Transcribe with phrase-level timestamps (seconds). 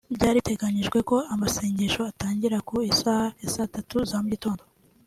[0.15, 4.61] Byari biteganyijwe ko amasengesho atangira ku isaha ya saa tatu za mu gitondo